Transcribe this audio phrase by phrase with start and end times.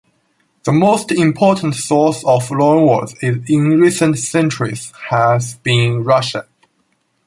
[0.63, 6.41] The most important source of loanwords in recent centuries has been Russian.